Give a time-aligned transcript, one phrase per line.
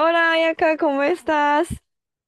[0.00, 1.66] Hola, Ayaka, ¿cómo estás?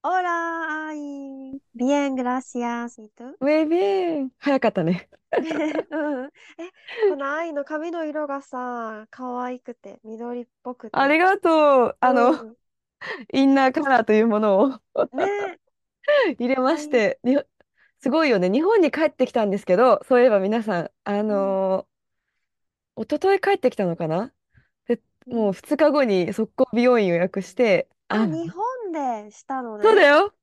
[0.02, 1.62] Hola, ay.
[1.72, 2.98] Bien, gracias.
[2.98, 3.36] ¿Y tú?
[3.38, 4.32] Muy bien.
[4.38, 5.08] 早かったね。
[5.30, 6.30] うんえ、
[7.10, 10.96] この愛の髪の色がさ、可愛くて、緑っぽくて。
[10.98, 11.96] ありがとう。
[12.00, 12.56] あの、うん
[13.32, 14.68] インナーカラーというものを
[15.16, 15.58] ね
[16.40, 17.38] 入れまして、に
[18.00, 18.50] すごいよね。
[18.50, 24.32] 日本に帰ってきたんですけど、そういえば皆さん、あのー、一昨日帰ってきたのかなで、
[25.30, 28.92] もう2日後に速攻美容院予約して、あ、あ日本
[29.24, 29.82] でしたのね。
[29.82, 30.34] そうだよ。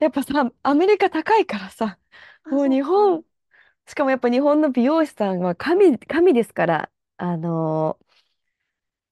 [0.00, 1.98] やっぱさ、アメリカ高いからさ、
[2.44, 3.24] あもう日そっ本、
[3.86, 8.06] しかもやっぱ日本の美容師さんは神、神ですから、あのー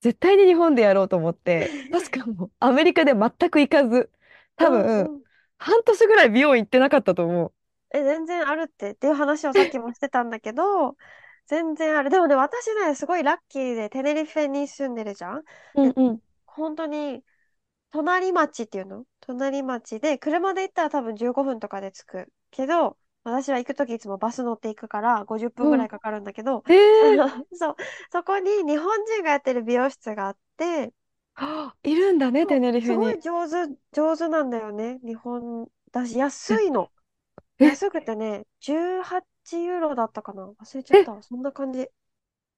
[0.01, 4.11] 絶対に日本でやろうと思って、確かもうアメリカで全く行かず、
[4.57, 5.25] 多分、うん
[5.59, 7.55] 半年ぐらい美容院行ってなかったと思う。
[7.91, 10.97] え、全然あるってっていう話をさっきもしてたんだけど、
[11.49, 12.11] 全然ある。
[12.11, 15.43] でもね、私ね、すごいラッキーでテネリフェに住んでるじゃん？
[15.75, 16.21] うんうん。
[16.47, 17.25] 本当に、
[17.91, 19.05] 隣町っていうの？
[19.21, 27.77] 隣町で、車で行ったら多分15分とかで着くけど、私は行くときいつもバス乗っていくから50分ぐらいかかるんだけど、えー、 そう、
[28.13, 30.93] そこに日本人がやってる美容室があって、
[31.37, 33.21] あいるんだね、テネリフェすごいに。
[33.21, 34.99] 上手、上手なんだよね。
[35.05, 36.91] 日本だし、安いの。
[37.61, 39.23] え安くてね、18
[39.57, 40.45] ユーロだったかな？
[40.47, 41.23] 忘れちゃった。
[41.23, 41.89] そんな感じ。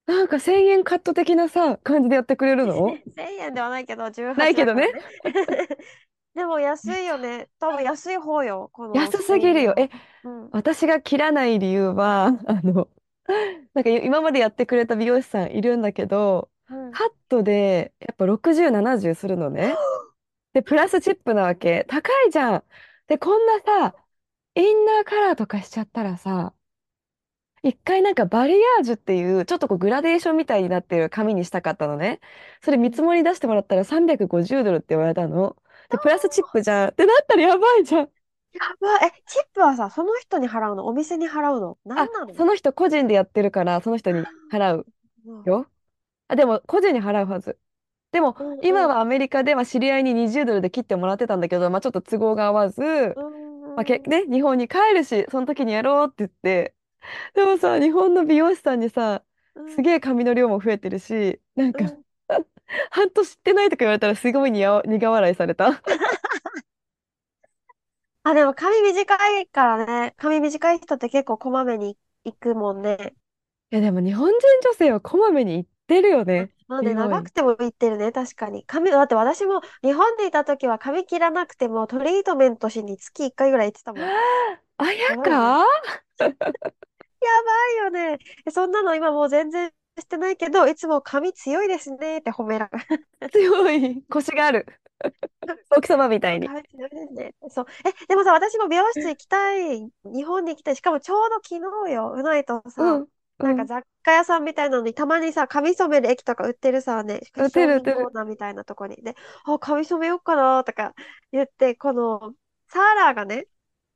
[0.06, 2.96] なんか1000円カット的なさ、感じでやってくれるの？
[3.14, 5.68] 1000円ではないけど、18ないけどねだからね。
[6.34, 7.48] でも安いよね。
[7.58, 8.70] 多分安い方よ。
[8.72, 9.74] この安すぎるよ。
[9.76, 9.90] え、は
[10.24, 10.50] うん。
[10.52, 12.88] 私が切らない理由は、あの、
[13.74, 19.76] なんか今までやってくれた美容師さんいるんだけど、うんカットでやっぱ60、70するのね。
[20.54, 21.84] で、プラスチップなわけ。
[21.88, 22.64] 高いじゃん。
[23.08, 23.94] で、こんなさ、
[24.54, 26.54] インナーカラーとかしちゃったらさ、
[27.62, 32.20] 一回なんかバリアージュっていう、ちょっとこうグラデーションみたいになってる紙にしたかったのね。
[32.62, 35.56] それ見積もり出してもらったら350ドルって言われたの。
[35.90, 36.88] で、プラスチップじゃん。
[36.88, 38.00] ってなったらやばいじゃん。
[38.02, 38.08] や
[38.80, 39.08] ばい。
[39.08, 40.86] え、チップはさ、その人に払うの？
[40.86, 41.78] お店に払うの？
[41.90, 44.86] あ何なの、その人個人でやってるから、その人に払う
[45.26, 45.66] うんよ。
[46.28, 47.58] あ、でも個人に払うはず。
[48.12, 56.74] でも、うんうん今はアメリカでは知り合いに20ドルで切ってもらってたんだけど、まあちょっと都合が合わず、うんまあけ、ね、日本に帰るし、その時にやろうって言って、
[57.34, 62.04] でもさ、日本の美容師さんにさ、うんすげえ髪の量も増えてるし、なんか、うん
[62.90, 65.82] 半年ってないとか言われたらすごいにや苦笑いされた。
[68.22, 70.14] あ、でも髪短いからね。
[70.16, 73.14] 髪短い人って結構こまめに行くもんね。
[73.72, 74.38] いや、でも日本人
[74.68, 76.52] 女性はこまめに行ってるよね。
[76.68, 78.64] まあね、美容院長くても行ってるね、確かに。
[78.64, 84.08] 髪、だって私も日本でいた時は髪切らなくてもトリートメントしに月1回ぐらい行ってたもん。
[84.08, 84.12] や
[84.78, 85.64] あややばいか
[87.20, 88.18] ばいよね。
[88.46, 92.96] えそんなの今もう全然してないけど、いつも髪強いですねって褒められ
[93.28, 93.30] る。
[93.30, 94.02] 強い。
[94.08, 94.66] 腰がある。
[95.76, 96.48] 奥様みたいに。
[96.48, 97.34] 髪強いですね。
[97.48, 97.66] そう。
[97.84, 99.80] え、でもさ、私も美容室行きたい。
[100.04, 100.76] 日本に行きたい。
[100.76, 103.08] しかもちょうど昨日よ、うないとさ、うん。
[103.38, 108.96] なんか雑貨屋さんみたいなのにたまにさ、髪染める駅とか売ってるさ、ね、売ってる売ってる商品コーナーみたいなとこに。
[108.96, 109.14] で、
[109.44, 110.94] あ、髪染めようかなとか
[111.32, 112.34] 言って、この、
[112.68, 113.46] サーラーがね、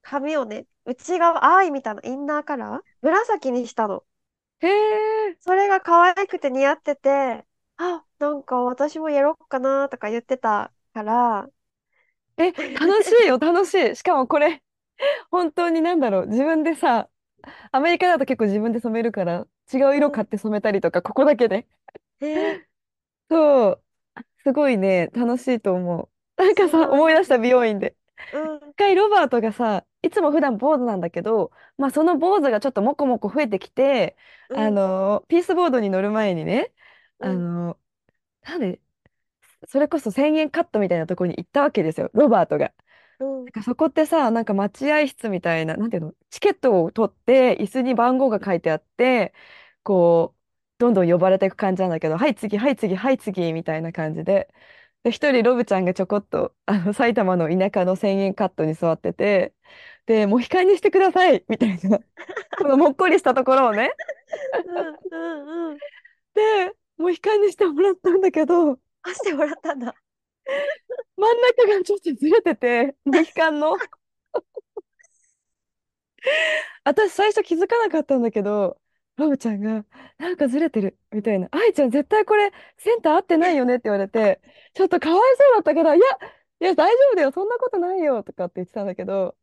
[0.02, 2.82] 髪をね、内側、アイみたいなインナーカラー？
[3.02, 4.04] 紫にしたの。
[4.60, 5.36] へえ。
[5.40, 7.46] それが可愛くて似合ってて、
[7.78, 11.50] あ、なんか私もやろうかなとか言ってたから、
[12.36, 13.96] え、楽しいよ、 楽しい。
[13.96, 14.62] しかもこれ、
[15.30, 17.10] 本当になんだろう、自分でさ、
[17.72, 21.66] アメリカだと結構自分で染めるから、違う色買って染めたりとか、ここだけで。
[22.20, 22.64] え
[23.30, 23.82] そう、
[24.44, 26.42] すごいね、楽しいと思う。
[26.42, 27.96] なんかさ、そう思い出した美容院で。
[28.32, 34.16] うん、一回ロバートがさ、いつも普段坊主なんだけど、まあその坊主がちょっともこもこ増えてきて、
[34.48, 36.72] うん、あの、ピースボードに乗る前にね、
[37.20, 37.78] あうんの、
[38.42, 38.80] なんで、
[39.68, 42.72] それこそ1000円カットみたいなところに行ったわけですよ、ロバートが。
[43.18, 49.34] うんなんかそこってさ、なんか待合室みたいな、なんていうの、チケットを取って、椅子に番号が書いてあって、
[49.82, 50.40] こう、
[50.78, 54.52] どんどん呼ばれていく感じなんだけど、はい次、はい次、はい次、みたいな感じで。
[55.04, 59.54] で、一人ロブちゃんがちょこっと、あの、埼玉の田舎の1000円カットに座ってて、
[60.06, 62.00] で、モヒカンにしてくださいみたいな、
[62.58, 63.92] このもっこりしたところをね。
[64.66, 65.78] うんうんうん
[66.34, 68.72] で、モヒカンにしてもらったんだけど、
[69.02, 69.94] あ、してもらったんだ。
[71.16, 73.76] 真ん中がちょっとずれてて、モヒカンの。
[76.84, 78.78] 私最初気づかなかったんだけど、
[79.16, 79.84] ロブちゃんが、
[80.18, 81.48] なんかずれてる、みたいな。
[81.52, 84.40] 愛ちゃん絶対これセンター合ってないよねって言われて、
[84.74, 86.06] ちょっとかわいそうだったけど、いや、
[86.60, 89.36] いや大丈夫だよ、そんなことないよ、とかって言ってたんだけど、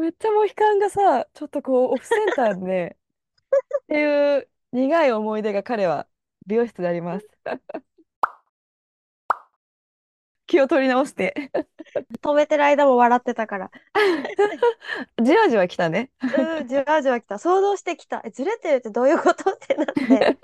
[0.00, 2.96] めっちゃモヒカンがさ、ちょっとこうオフセンターでね、
[3.84, 6.08] っていう苦い思い出が彼は
[6.46, 7.28] 美容室であります。
[10.46, 11.50] 気を取り直して。
[12.22, 13.70] 止めてる間も笑ってたから。
[15.22, 16.10] じわじわ来たね。
[16.22, 17.38] うん、じわじわ来た。
[17.38, 18.22] 想像してきた。
[18.24, 19.50] え、ずれてるってどういうこと？
[19.52, 20.38] ってなって。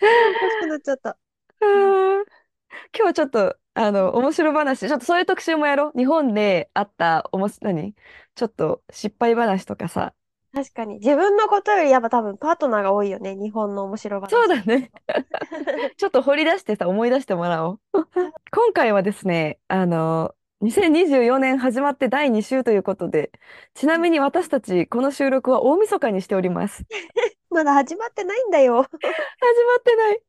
[0.00, 1.18] おかしくなっちゃった。
[1.60, 2.24] 今
[2.92, 5.98] 日はちょっと、あの、面白話、ちょっとそういう特集もやろう。
[5.98, 7.94] 日本であったおもし、何？
[8.34, 10.14] ちょっと失敗話とかさ。
[10.52, 10.94] 確かに。
[10.94, 13.36] 自分のことよりやっぱ多分パートナーが多いよね。
[13.36, 14.30] 日本の面白話。
[14.30, 14.90] そうだね。
[15.96, 17.80] ちょっと掘り出してさ、思い出してもらおう。
[18.50, 23.30] 今回はですね、あの、2024年始まって第2週ということで、
[23.74, 26.84] ちなみに私たちこの収録は大晦日にしております。
[27.50, 28.82] まだ始まってないんだよ。
[28.82, 30.20] 始まってない。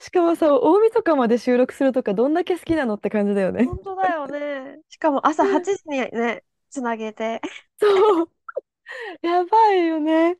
[0.00, 3.64] しかもさ、大晦日まで収録するとかどんだけ好きなのって感じだよね。
[3.64, 4.80] 本当だよね。
[4.88, 7.40] しかも朝8時にね、つなげて。
[7.78, 8.30] そう。
[9.22, 10.38] やばいよね。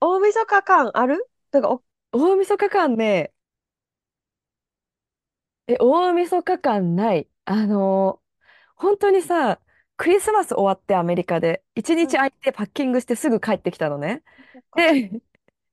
[0.00, 1.28] 大晦日感ある？
[1.52, 1.80] なんか
[2.12, 3.32] 大晦日感ね、
[5.66, 7.28] え、大晦日感ない。
[7.44, 8.24] あのー
[8.76, 9.60] 本当にさ、
[9.96, 14.22] クリスマス終わってアメリカで、一日空いてパッキングしてすぐ帰ってきたのね。
[14.76, 15.10] で、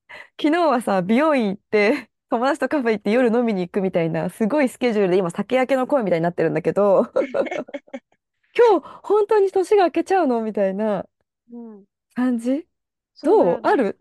[0.42, 7.12] 昨日はさ、美容院行って、友達とカフェ行って夜飲みに行くみたいな、すごいスケジュールで今酒焼けの声みたいになってるんだけど、
[8.58, 10.42] 今日本当に年が明けちゃうの？
[10.42, 11.06] みたいな
[11.52, 11.86] うん。
[12.16, 12.68] 感じ？
[13.22, 13.70] どうそうだよね。
[13.70, 14.00] ある？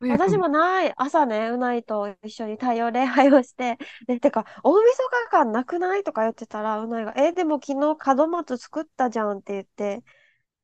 [0.00, 0.32] 親子。
[0.32, 0.92] 私もない。
[0.96, 6.04] 朝ね、うないと一緒に太陽礼拝をして、 で、てか、大晦日感なくない？
[6.04, 10.02] とか言ってたら、うないが、え、でも昨日門松作ったじゃんって言って、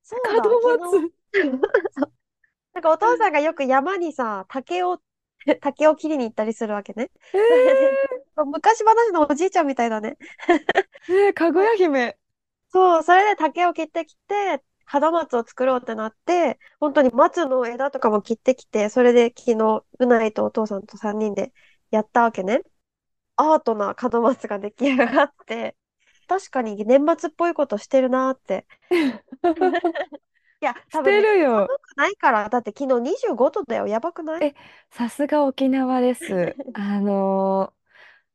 [0.03, 1.12] そうだ、門昨日、松。
[1.91, 2.12] そう
[2.75, 5.00] なんかお父さんがよく山にさ、竹を、
[5.61, 7.11] 竹を切りに行ったりするわけね。
[7.32, 10.17] えそれで、ー、 昔話のおじいちゃんみたいだね。
[11.09, 12.17] えー、かぐや姫。
[12.71, 14.62] そう、それで竹を切ってきて、
[14.93, 21.52] 門松を作ろうってなって、本当に松の枝とかも切ってきて、それで昨日、うないとお父さんと3人で
[21.90, 22.62] やったわけね。
[23.37, 25.76] アートな門松が出来上がって、
[26.29, 28.67] 確かに年末っぽいことしてるなって。
[30.61, 31.69] いや、多して分ね、るよ。
[31.69, 33.87] 寒くないから、だって昨日25度だよ。
[33.87, 34.44] やばくない？
[34.44, 34.55] え、
[34.90, 36.58] さすが沖縄です。
[36.75, 37.79] あのー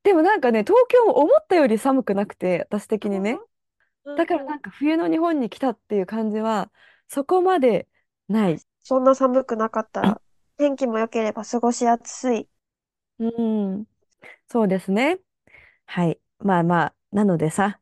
[0.03, 3.39] でもなんかね、東京も思ったより寒くなくて、私的にね。
[4.05, 6.71] だからなんか冬の日本に来たっていう感じは、
[7.07, 7.87] そこまで
[8.27, 8.59] ない。
[8.83, 10.21] そんな寒くなかったら、
[10.57, 12.49] 天気も良ければ過ごしやすい。
[13.19, 13.25] う
[13.81, 13.85] ん、
[14.47, 15.19] そうですね。
[15.85, 16.19] はい。
[16.39, 17.79] まあまあ、なのでさ、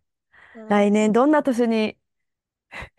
[0.69, 1.97] 来年どんな年に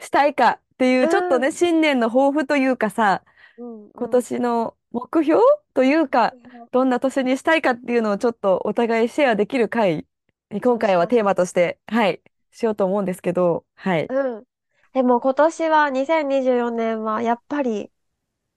[0.00, 3.24] したいかっていう、ちょっとうん、ね、新年の抱負というかさ、
[3.56, 4.10] うん、今うん。
[4.10, 5.40] 年の目標
[5.74, 6.36] というか、
[6.70, 10.06] どんな年にしたいかっていうのをちょっとお互いシェアできる回
[10.50, 11.24] に今回はテー。
[11.24, 12.22] マとして、はい、
[12.52, 14.08] しようと思うんですけど、はい。
[14.08, 14.44] うん。
[14.92, 17.90] でも今年は2024年はやっぱり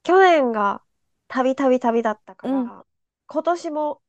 [0.04, 0.82] 去年が
[1.28, 2.86] 旅旅旅だったかうん、ら、
[3.28, 4.02] 今年も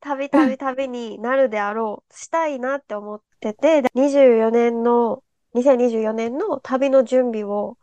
[0.00, 7.78] 旅うん、 旅旅になるであろう、したいなって思ってて、で24年の、2024年の旅の準備を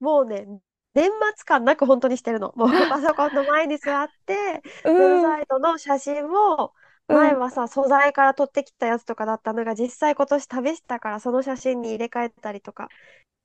[0.00, 0.46] もうね、
[0.94, 2.52] 年末感なく本当にしてるの。
[2.56, 6.74] もうパソコンの前に座って、うウェブん、サイトの写真を、うん、
[7.10, 12.88] 前はさ、素材から撮ってきたやつとかだったのが、実際今年旅したから、その写真に入れ替えたりとか。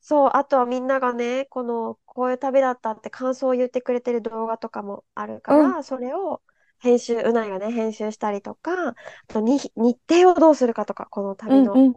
[0.02, 6.44] そう、あとはみんながね、この、こういう旅だったって感想を言ってくれてる動画とかもあるかうん、ら、それを
[6.80, 8.96] 編集、うないがね、編集したりとか、あ
[9.28, 11.84] とに日程をどうするかとか、このうん、旅の。
[11.88, 11.96] うん。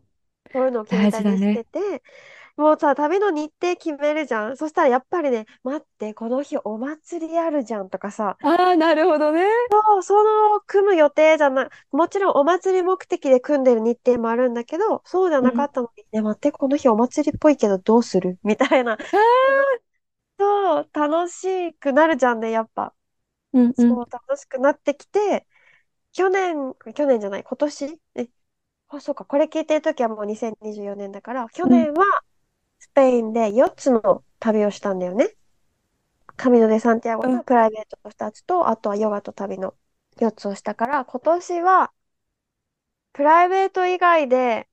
[0.53, 1.45] そういうのを決め大たりし。
[1.53, 2.03] てて、
[2.59, 4.57] もうさ、旅の日程決めるじゃん。
[4.57, 9.45] そしたらやっぱりね、待って、この日お祭りあるじゃんとかさ、ああ、なるほどね。
[9.71, 15.51] そうその組む予定じゃな、もちろんお祭り目的で組んでる日程もあるんだけど、そうじゃうん。
[15.51, 18.39] なかったのに、ね、待って、この日お祭りっぽいけどどうする？
[18.43, 18.97] みたいな。
[20.39, 22.95] そう、楽しくなるじゃんね、やっぱ。
[23.53, 25.47] うん、うん、そう、楽しくなってきて、
[26.13, 28.01] 去年、去年じゃない、今年？
[28.17, 28.29] え、
[28.89, 32.05] あ、そうか、これ聞いてるときはもう2024年だから、去うん、年は
[32.79, 35.35] スペインで4つの旅をしたんだよね。
[36.37, 37.39] カミノ・デ・サンティアゴうん。
[37.39, 39.75] とプライベート2つと、あとはヨガと旅の
[40.21, 41.93] 4つをしたから、今年は
[43.13, 44.69] プライベート以外で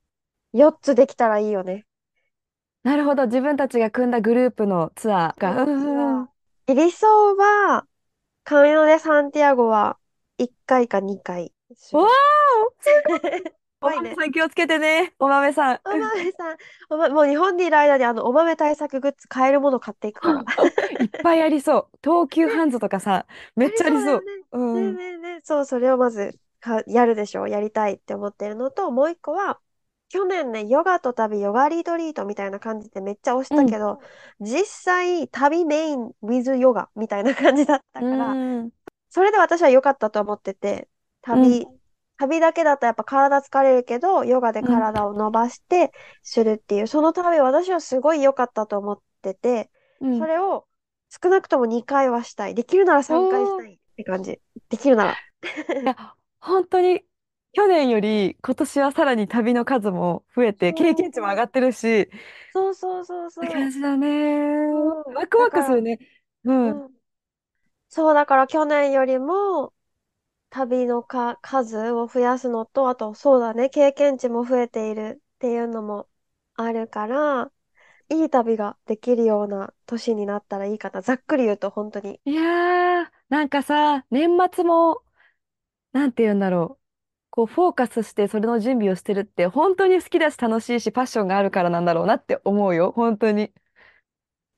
[0.52, 1.84] 4つできたらいいよね。
[2.84, 3.26] なるほど。
[3.26, 5.66] 自分たちが組んだグループのツアーが。
[5.66, 6.28] そう、うん、うん、
[6.68, 7.86] 理想は、
[8.44, 9.98] カミノ・デ・サンティアゴは、
[10.38, 12.10] 1回か2回すわーる。
[12.80, 13.20] すごい。
[13.80, 14.18] おすごいね。
[14.18, 15.14] 豆さん気をつけてね。
[15.18, 15.80] お豆さん。
[15.84, 16.56] お豆さん、
[16.90, 20.44] おま、もう日本にいる間にあのお豆対策グッズ買えるもの買っていくから。
[20.98, 21.98] いっぱいありそう。
[22.02, 24.16] 東急ハンズとかさ、めっありちゃありそう。
[24.16, 24.32] そうね。
[24.72, 24.98] ねえうん。
[24.98, 25.40] ねえねえ。
[25.44, 27.46] そう、それをまずかやるでしょ。
[27.48, 29.60] やりたいって思ってるのと、もう一個は、
[30.08, 33.56] 去年ね、ヨガと旅、ヨガリトリートみたいな感じでめっちゃ押しうん。
[33.56, 33.98] たけど、
[34.40, 38.72] 実際旅メイン with ヨガみたいな感じだったうから、ん。
[39.10, 40.88] それで私は良かったと思ってて、
[41.32, 41.56] うん。
[41.56, 41.68] 旅、
[42.18, 44.86] 旅だけだとやっぱ体疲れるけど、ヨガでうん。
[44.86, 45.92] 体を伸ばして
[46.22, 49.70] するっていう、その旅私はすごい良かったと思ってて、
[50.00, 50.18] うん。
[50.18, 50.66] それを
[51.22, 52.54] 少なくとも2回はしたい。
[52.54, 53.54] できるなら3回し。
[53.54, 54.40] たいって感じ。
[54.70, 55.22] できるなら。
[55.82, 57.04] いや、本当に、
[57.52, 62.06] 去年より今年はさらに旅の数も増えて、経験値も上がってるし、っ
[62.52, 63.56] そうそうそうてそう。
[63.58, 64.08] 感じだね。
[65.14, 65.98] ワクワクするね。
[66.44, 66.82] うん。
[66.84, 66.96] うん。
[67.88, 69.74] そうだから去年よりも
[70.50, 76.08] 旅のか数を増やすのと、あとそうだね、経験値も増えているっていうのも
[76.54, 77.52] あるから、
[78.10, 81.02] いい旅ができるような年になったらいいかな。
[81.02, 82.20] ざっくり言うと本当に。
[82.24, 85.02] いやー、なんかさ、年末も、
[85.92, 86.84] なんて言うんだろう。
[87.30, 92.92] こう、フォーカスしてそれの準備をしてるって、本当に好きだし楽しいし、パッションがあるからなんだろうなって思うよ。
[92.92, 93.52] 本当に。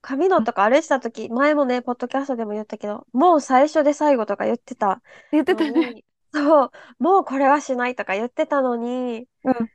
[0.01, 5.03] 神野とか歩いてた時、前もね、ポッドキャストでも言ったけど、もう最初で最後とか言ってた
[5.33, 5.73] 言ってたね。
[5.73, 9.71] のに、そう、もうこれはしないとか言ってたのに、うん。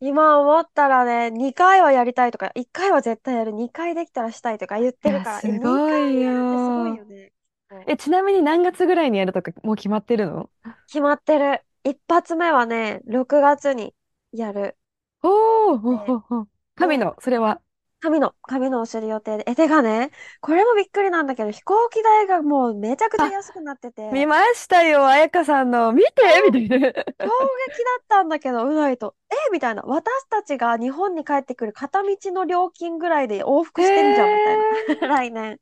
[0.00, 6.96] 今思ったらね、2回はやりたいとか、1回は絶対やる、2回できたらしたいとか言っいや、てるから、え、すご2回いやるってすごいよ。
[6.96, 7.32] よね。
[7.70, 10.50] そうえ、ちなみに何月ぐらいにやるとかもう決まってるの？
[10.86, 11.64] 決まってる。
[11.84, 13.94] 一発目はね、6月に
[14.32, 14.78] やる
[15.22, 16.16] おー、ほ予定。
[16.18, 16.46] ほほ。
[16.76, 17.06] 神うん。
[17.06, 17.60] の、それは。
[18.02, 19.44] 神の、神のをする予定で。
[19.46, 25.92] え、てかね、これもびっくりなんだけど、飛行機代がもうめちゃくちゃあ、安くなってて、見ましたよ、彩香さんの。
[25.92, 26.10] 見て
[26.52, 26.92] みたいな。
[27.24, 29.14] 衝撃だったんだけど、うないと。
[29.30, 29.82] えみたいな。
[29.82, 34.64] 私たちが日本に帰ってくる片道の料金ぐらいで往復へしてんじゃん、みたいな。
[35.00, 35.06] ー。
[35.06, 35.60] 来年。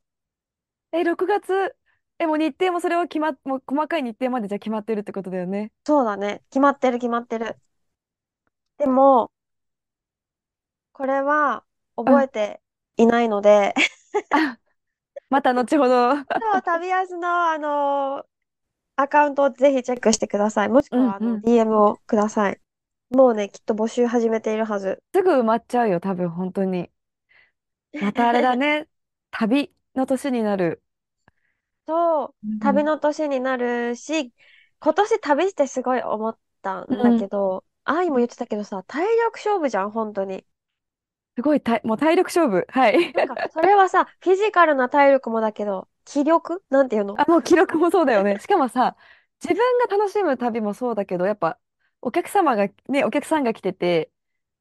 [0.91, 1.75] え、6月。
[2.19, 5.71] え、もう日程もそれは決まっ、もう細かい日程までじゃ決まってるってことだよね。
[5.85, 6.43] そうだね。
[6.49, 7.57] 決まってる、決まってる。
[8.77, 9.31] でも、
[10.93, 11.70] これはうん。
[12.05, 12.61] 覚えて
[12.97, 13.73] いないので、
[14.31, 14.59] あ、
[15.29, 16.15] また後ほど。
[16.39, 18.25] そう、旅安の、あの
[18.97, 20.69] アカウントをぜひチェックしてください。
[20.69, 21.43] もしくは、あの、うんうん。
[21.43, 22.61] DM をください。
[23.11, 25.03] もうね、きっと募集始めているはず。
[25.13, 26.91] すぐ埋まっちゃうよ、多分、本当に。
[27.99, 28.87] またあれだね。
[29.31, 30.81] 旅の年になる。
[31.87, 32.83] そう、旅うん。
[32.83, 34.33] の年になるし、
[34.79, 37.25] 今年旅してすごい思ったんだうん。
[37.25, 40.45] けど、愛も言ってたけどさ、体力勝負じゃん、本当に。
[41.41, 42.67] すごい体、もう体力勝負。
[42.69, 43.13] はい。
[43.13, 46.61] なんか、それはさ、フィジカルな体力もだけど、気力？
[46.69, 47.19] なんていうの？
[47.19, 48.37] あ、もう記録もそうだよね。
[48.39, 48.95] しかもさ、
[49.43, 51.57] 自分が楽しむ旅もそうだけど、やっぱ、
[51.99, 54.11] お客様が、ね、お客さんが来てて、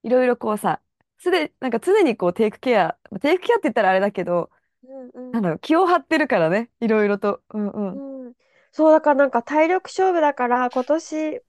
[0.02, 0.80] いろいろこうさ、
[1.18, 4.48] すで、なんか常にこうテイクケア、テイクケアって言ったらあれだけど、
[4.82, 5.30] うんうん。
[5.32, 7.42] なんだろう、気を張ってるからね、いろいろと。
[7.52, 8.26] うんうん。
[8.26, 8.32] うん。
[8.72, 11.42] そう、だからなんか体力勝負だから、今年、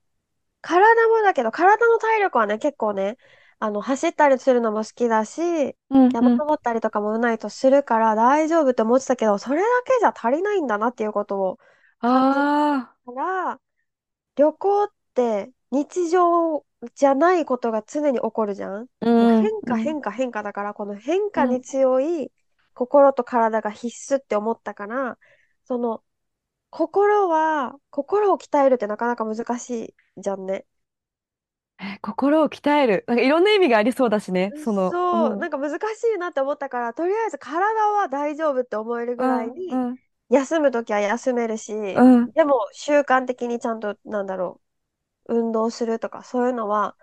[0.60, 3.18] 体もだけど、体の体力はね、結構ね、
[3.62, 6.46] あの、走ったりするのも好きだし、山うんうん。
[6.48, 11.60] 登ったりとかもうないとするから大丈夫って思ってたけど、それだけじゃ足りないんだなっていうことを
[12.06, 13.62] 感じあたから、
[14.36, 16.66] 旅行って日常
[16.96, 19.10] じゃないことが常に起こるじゃんあ、う
[19.44, 21.64] ん変化うん変化変化だから、この変化にうん。
[21.64, 22.32] 強い
[22.74, 25.20] 心と体が必須って思ったから、
[25.66, 26.04] その
[26.72, 30.66] 心は、心を鍛えるってなかなか難しいじゃんね。
[31.82, 33.04] え心を鍛える。
[33.08, 34.54] なんかいろんな意味がありそうだしね。
[34.58, 35.40] その、うそう、ん。
[35.40, 44.62] なんか難しいなって思ったから、とりあえず体は大丈夫って思えるぐらいうんうに、ん休むときは休めるし、うんでも習慣的にちゃんと、なんだろ
[45.28, 46.98] う、運動するとか、そういうのは、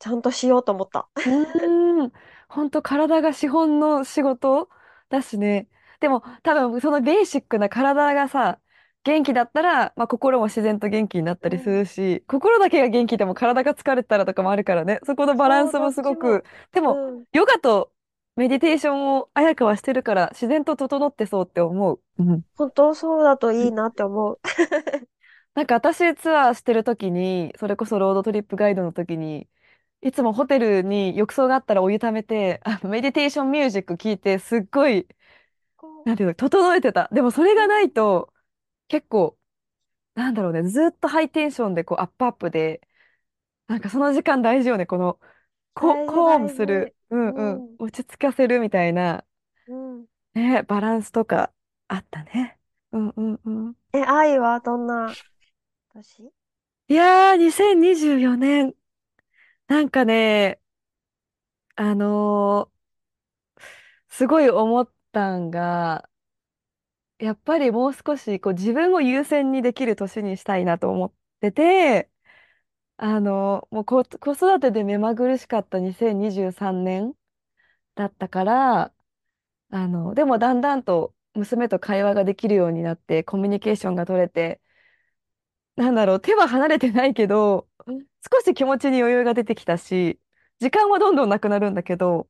[0.00, 1.08] ちゃんとしようと思った。
[1.24, 2.12] うーん、
[2.48, 4.68] 本当体が資本の仕事
[5.08, 5.68] だしね。
[6.00, 8.60] でも多分そのベーシックな体がさ、
[9.04, 11.74] 元気だったら、まあ、心も自然と元気になったりすうん。
[11.80, 15.00] るし、心だけが元気でも体が疲れたらとかもあるからね。
[15.04, 16.44] そこのバランスもすごく。
[16.72, 17.24] でも、うん。
[17.32, 17.92] ヨガと
[18.36, 22.00] メディテーションを綾香はしてるから自然と整ってそうって思う。
[22.18, 22.42] うん。
[22.56, 24.40] 本当そうだといいなって思う。
[25.54, 29.48] なんか私ツアーしてる時に、それこそロードトリップガイドの時に、
[30.02, 35.08] いつもホテルに浴槽があったらお湯ためて、あのメディテーションミュージック聞いて、すっごい、
[35.76, 37.08] こなんていうの、整えてた。
[37.12, 37.82] でもそれがなん。
[37.82, 38.32] いと、
[38.90, 39.38] 結構、
[40.14, 42.82] なんだろうね、ずっとハイテンションでこうアップアップで、
[43.68, 45.20] なんかその時間大事よね、この、
[45.74, 46.56] コ、大事、コーム大事。
[46.56, 47.78] する、うんううん、ん。
[47.78, 49.26] 落ち着かせるみたいな、
[49.66, 50.06] うん。
[50.34, 51.52] ね、バランスとか
[51.88, 52.58] あったね。
[52.92, 53.76] うんうんうん。
[53.92, 55.16] え、愛はどんな
[55.94, 56.32] 年？
[56.88, 58.74] いやー、2024年。
[59.68, 60.60] なんかね、
[61.76, 62.80] あのー
[64.08, 66.09] すごい思ったんが、
[67.20, 72.10] やっぱりもう少しこう自分を優先にできる年にしたいなと思ってて、
[72.98, 77.14] あのもう子育てで目まぐるしかった2023年
[77.96, 78.94] だったから、
[79.70, 84.60] あの、でもだんだんと娘と会話ができるようになって、コミュニケーションが取れて、
[85.76, 90.20] なんだろう、手は離れてないけど、少し気持ちに余裕が出てきたし、
[90.60, 92.28] 時間はどんどんなくなるんだけど、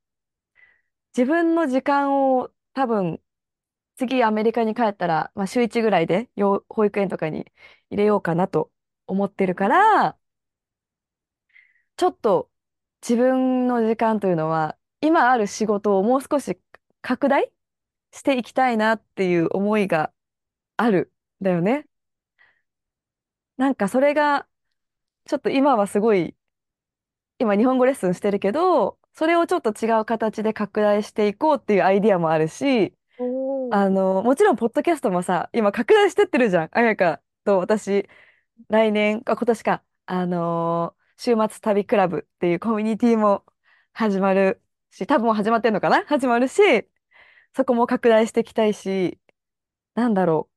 [1.16, 3.20] 自分の時間を多分、
[4.00, 6.30] 次アメリカに帰ったら、まあ、週1ぐらいで
[6.68, 7.46] 保育園とかに
[7.90, 8.72] 入れようかなと
[9.06, 10.18] 思ってるから、
[11.96, 12.50] ちょっと
[13.02, 16.58] 自分の時間というのは、今ある仕事をもう少し
[17.02, 17.50] 拡大
[18.12, 20.12] していきたいなっていう思いが
[20.78, 21.86] あるだよね。
[23.56, 24.48] なんかそれが、
[25.26, 26.36] ちょっと今はすごい、
[27.38, 32.94] 今日本語レッスンしてるけど、それをちょっと違う形で拡大していこうっていうアイディアもあるし、
[33.70, 36.68] あの、もちろんポッドキャストもさ、今拡大してってるじゃん。
[36.72, 38.08] あやかと私、
[38.68, 43.44] 来年、あ、今年か、あのー週末旅クラブっていうコミュニティも
[43.94, 46.04] 始まるし、多分始まってんのかな？
[46.06, 46.62] 始まるし、
[47.56, 49.18] そこも拡大していきたいし、
[49.94, 50.54] なんだろう。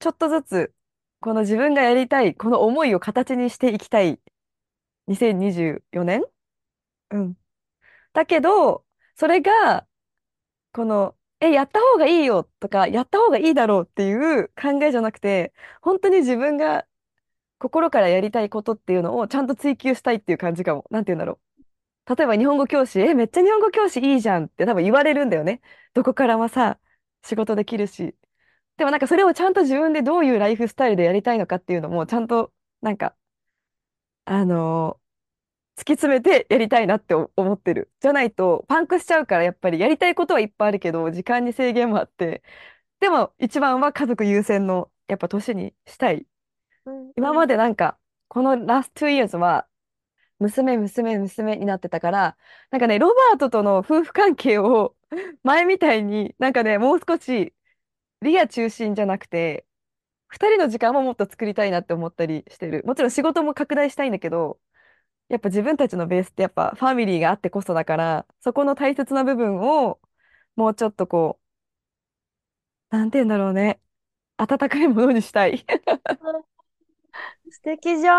[0.00, 0.74] ちょっとずつ、
[1.20, 4.20] この自分がやりたい、この思いを形にしていきたい
[5.08, 6.24] 2024年
[7.12, 7.38] うん。
[8.14, 9.86] だけど、それが、
[10.72, 11.16] この、
[11.48, 16.86] え、やった方がいいよとか、やった方がいいだろうっていう考えじゃなくて、本当に自分が
[17.58, 20.86] 心からやりたいことっていうのをちゃんと追求したいっていう感じかも。
[20.90, 21.40] なんて言うんだろ
[22.06, 22.16] う。
[22.16, 25.62] 例えば日本語教師、え、めっちゃ日本語教師いいじゃんって多分言われるんだよね。
[25.94, 26.78] どこからもさ、
[27.24, 28.16] 仕事できるし。
[28.78, 33.16] でもなんかそれをちゃんと自分でどういうライフスタイルでやりたいのかっていうのもちゃんとなんか、
[34.26, 35.00] あの
[35.76, 37.92] 突き詰めてやりたいなってお思ってる。
[38.00, 42.42] じゃないとパンクしちゃうからやっぱりやりたいことはいっぱいあるけど時間に制限もあって。
[43.00, 46.26] でも一番は家族優先のやっぱ年にしたい。
[46.86, 49.66] うん今までなんかこのラスト2 years は
[50.38, 52.36] 娘娘娘になってたから
[52.70, 54.96] なんかねロバートとの夫婦関係を
[55.44, 57.54] 前みたいになんかねもう少し
[58.22, 59.66] リア中心じゃなくて
[60.28, 62.82] 二人の時間ももっと作りたいなって思ったりしてる。
[62.86, 64.60] もちろん仕事も拡大したいんだけど、
[65.28, 70.00] やっぱ自分たちのベースってやっぱファミリーがあってこそだから、そこの大切な部分を
[70.56, 71.40] もうちょっとこ
[72.92, 73.80] う、なんて言うんだろうね。
[74.38, 75.64] 温かいものにしたい。
[77.50, 78.14] 素敵じゃ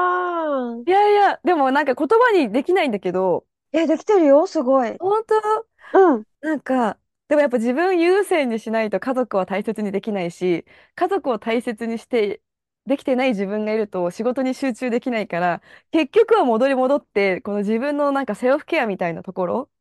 [0.75, 0.83] ん。
[0.87, 4.95] いやいや、でもなんか言葉にできないんだけど、え、できてるよ、すごい。
[4.99, 5.67] 本当？
[6.15, 6.23] うん。
[6.41, 10.65] なんか、でもやっぱ自分優先にしないと家族は大切にできないし、
[10.95, 12.41] 家族を大切にして
[12.85, 19.71] できてない自分がいると仕事に集中できないから、結局は戻り戻って、この自分のなんかセルフケアみたいなところ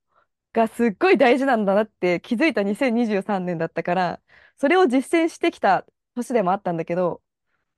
[0.53, 4.23] がすっごい大事なんだなって気づいた2023年だったから、
[4.57, 5.87] それを実践してきた
[6.17, 7.23] 年でもあったんだけど、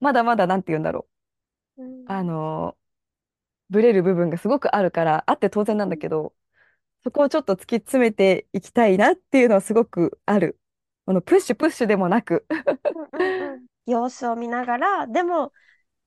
[0.00, 1.12] まだまだなんて言うんだろう。
[2.06, 2.76] あうんの
[3.70, 6.34] ブレる部分がすごくあるから、あって当然なんだけど、
[7.04, 10.60] そこをちょっと突き詰めていきたいなっていうのはすごくある。
[11.06, 12.46] このプッシュプッシュでもなく。
[12.82, 15.52] うんうんうん様子を見ながら、でも、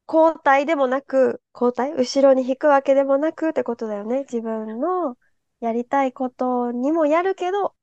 [0.08, 4.22] 交代でもなく、交代後ろに引くわけでもなくってことだよね。
[4.22, 5.18] 自分の
[5.62, 7.76] やりたいことにもやるけど、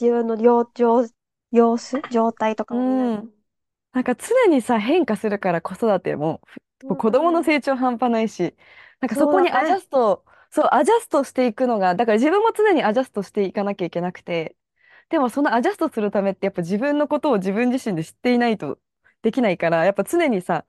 [0.00, 1.06] 自分の様、様、
[1.52, 3.22] 様子、状態とかうを見ながら。
[3.22, 3.34] ん。
[3.92, 6.42] なんか常にさ、変化するから子育ても、
[6.82, 7.46] うこう子供のんうん。
[7.46, 8.56] 成長半端ないし、
[9.00, 9.80] なんかそこにアジャ。
[9.80, 14.56] スト、そう、アジャストしていくのが、だから自分も常にアジャストしていかなきゃいけなくて、
[15.10, 18.78] でもそのアジャストするためってやっぱ自分のことを自分自身で知っていないと
[19.26, 20.64] できないから、やっぱ常にさ、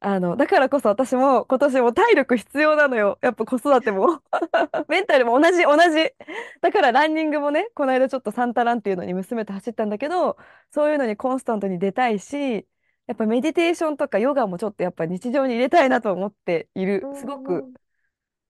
[0.00, 3.18] あの、だからこそ私も今年も体力必要なのよ。
[3.22, 4.22] やっぱ子育ても。
[4.88, 6.12] メンタルも同じ、同じ。
[6.60, 10.36] だからランニングもね、この間ちょっとサンタランっていうのに娘と走ったんだけど、
[10.70, 12.68] そういうのにコンスタントに出たいし、
[13.06, 17.02] やっぱメディテーションとかヨガもちょっとやっぱ日常に入れたいなと思っている。
[17.10, 17.72] うすごく、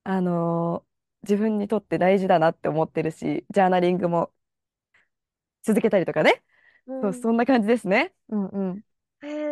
[0.05, 0.87] あのー
[1.23, 4.33] 自分にとって大事だなって思ってるし、ジャーナリングも
[5.65, 6.45] 続けたりとかね。
[6.87, 7.15] そう、うん。
[7.15, 8.15] そんな感じですね。
[8.29, 8.83] うんうん。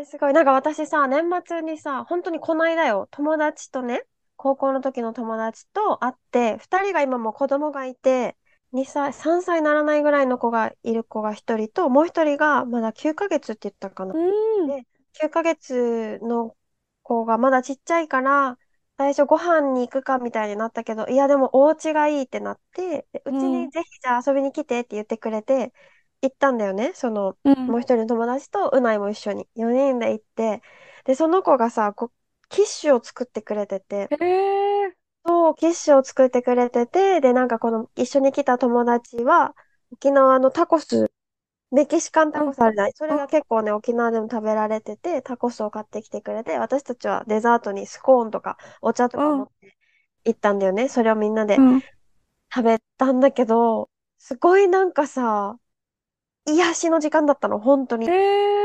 [0.04, 0.32] えー、すごい。
[0.32, 4.02] なんか私さ、年末にさ、本当にこの間よ、友達とね、
[4.36, 8.36] 高校の時の友達と会って、二人が今もう子供がいて、
[8.72, 14.14] 2歳、3歳ならないぐらいの子がいる子が一人と、もう一人がまだ9ヶ月って言ったかな。
[14.14, 14.68] うん。
[14.68, 16.56] で、9ヶ月の
[17.02, 18.58] 子がまだちっちゃいから、
[18.96, 23.36] 最初ご飯に行くかみたいになったけど、いやでもお家がいいってなって、でううん。
[23.36, 25.72] ちにぜひじゃあ遊びに来てって言ってくれて、
[26.24, 26.92] 行ったんだよね。
[26.94, 27.54] その、うん。
[27.66, 30.62] もう一人の友達とうないも一緒に4人で行って、
[31.04, 32.12] で、その子がさ、こ
[32.50, 34.96] キッシュを作ってくれてて、へえ。
[35.26, 39.54] そう、キッシュを作ってくれてて、で、なんかこの一緒に来た友達は、
[39.92, 41.10] 沖縄のタコス、
[41.72, 42.44] メキシカンタうん。
[42.44, 42.92] コスあるじゃない？
[42.96, 43.18] それうん。
[43.18, 49.42] が結構ね、沖縄でも食べられてて、タコスを買ってきてくれて、私たちはデザートにスコーンとかお茶とかうん。
[49.42, 49.76] 持って
[50.26, 50.88] 行ったんだよね。
[50.88, 51.82] それをみんなでうん。
[52.54, 55.58] 食べたんだけど、すごいなんかさ、
[56.46, 58.14] 癒しの時間だったの、本当へに。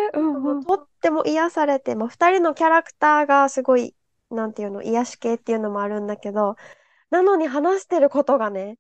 [0.06, 0.10] え。
[0.14, 0.60] うもうん。
[0.60, 0.68] うん。
[0.68, 3.96] とっても癒されて、まあ、二人のキャラクターがすごい、
[4.32, 6.56] なんていうの、癒し系っていうのもあるんだけど、
[7.12, 8.78] なのに話してることがね、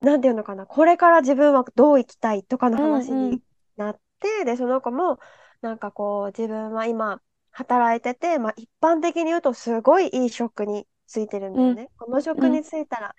[0.00, 3.08] なんていうのかな、これから自分はどう生きたいとかのうん。
[3.08, 3.42] う話にん。
[3.76, 5.18] なって、で、その子も、
[5.62, 11.68] なんかこう、自分は今、働いてて、まあ、一般的に言うと、すごいいい職についてるんだうん。
[11.68, 11.90] よね。
[11.98, 12.58] この職うん。
[12.58, 13.14] に就いたら、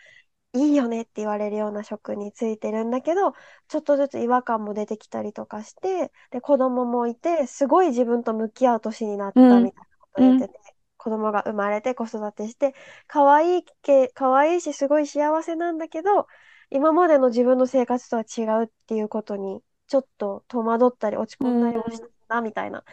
[0.57, 3.33] いいよねって言われるような職についてるんだけど、
[3.67, 9.45] ちょっとずつ違和感も出てきたりとかして、で、子供もいて、すごい自分と向き合う年になっうん。
[9.47, 10.21] たみたいなこと。
[10.21, 10.59] 言ってて、
[10.97, 12.73] 子供が生まれて子育てして、
[13.07, 16.27] 可愛いけ、可愛いし、すごい幸せなんだけど、
[16.69, 21.71] 今までの自分の生活とは違うっていうことに、ちょっと戸惑ったり落ち込んだうん。
[21.71, 22.83] りもしたんだみたいな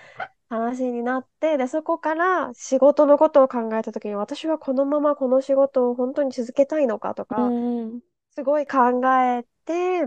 [0.49, 7.55] 話になって、で、そこから仕事のことを考えたときに、私はこのままこの仕事を本当に続けたいのかとうか、
[7.97, 8.03] ん。
[8.33, 10.07] すごい考えて、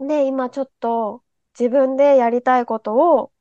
[0.00, 1.24] で、今ちょっと
[1.58, 3.32] 自分でやりたいことを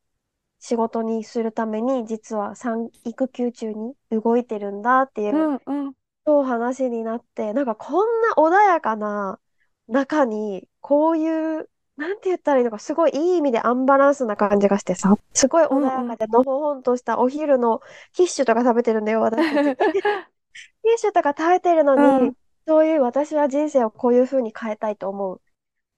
[0.60, 5.62] 仕事にするために、実は産育休中に動いてるんだっていううん。
[5.68, 5.96] うん。
[6.26, 9.40] そう話になって、なんかこんな穏やかな
[9.88, 15.66] 中に、こういう、なんて言ったらいいのか、すごいいい意味でアンバランスな感じがしてさ、すごい。
[15.66, 17.82] 穏やかで、のほほんとしたお昼の
[18.14, 19.76] キッシュとか食べてるんだよ、私たち。
[20.84, 22.36] キッシュとか食べてるのに、うん。
[22.68, 25.42] そういう私は人生をこういう風に変えたいと思う。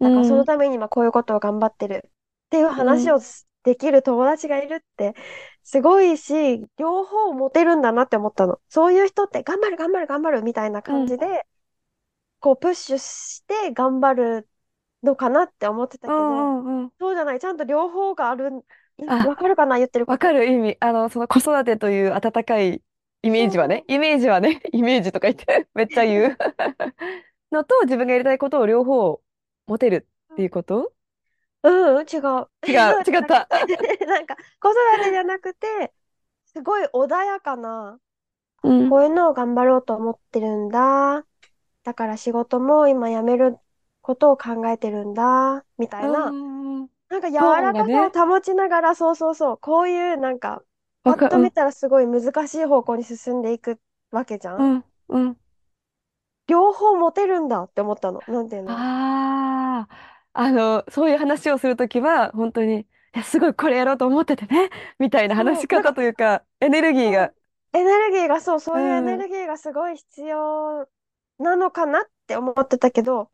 [0.02, 0.48] だからそのうん。
[0.48, 2.12] ために今こういうことを頑張ってるっ
[2.50, 3.10] ていううん。
[3.10, 3.20] 話を
[3.64, 5.16] できる友達がいるって
[5.64, 8.62] すごいし、両方持てるんだなって思ったの。
[8.70, 11.06] そういう人って頑張る頑張る頑張るみたいなうん。
[11.06, 11.48] 感じで、
[12.40, 14.50] こうプッシュして頑張る
[15.08, 16.84] のかなって思ってたうけど、ん。
[16.84, 16.92] うん。
[17.00, 18.52] そうじゃない、ちゃんと両方がある。
[18.98, 20.32] いあ、わかるかな言ってるわか。
[20.34, 20.78] る意味。
[20.80, 22.82] あの、その子育てという温かい
[23.22, 26.38] イメージはね、そイメージはね、 イメージとか言ってめっちゃ言う
[27.52, 29.22] のと、自分がやりたいことを両方
[29.68, 30.94] 持てるっていうこと？
[31.64, 31.70] う。
[31.70, 32.22] うん、違う。
[32.22, 33.48] そう違う、じ ゃなく違った。
[33.48, 35.94] てなんか子育てじゃなくて、
[36.46, 38.00] すごい穏やかな、
[38.64, 41.26] うん、こういうのを頑張ろうと思ってるんだ。
[41.84, 43.58] だから仕事も今辞める
[44.08, 45.66] ことを考えてるんだ。
[45.78, 46.38] みたういな。
[47.10, 49.58] なんか柔らかさを保ちながら、そうそうそう。
[49.60, 50.64] こういうなんか、
[51.04, 53.80] パッと見たらすごい難しい方向に進んでいく
[54.12, 54.64] わけじゃん。
[54.64, 55.38] うん、うん。
[56.48, 58.26] 両方持てるんだって思ったの。
[58.28, 58.82] なんていうの？
[58.82, 67.34] ああ、あの、そういう話をするときは、本当に、いや、すごいこれやろうと思っててね、みたいな話そう、なんし方か、というか、エネルギーが、
[67.74, 70.90] そう、エネルギーがそう、うそういうエネん、ルギーがすごい必要
[71.40, 73.32] なのかなって思ってたけど、